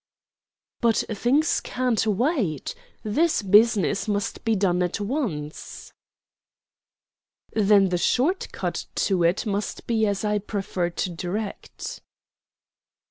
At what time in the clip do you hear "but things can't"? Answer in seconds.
0.81-2.07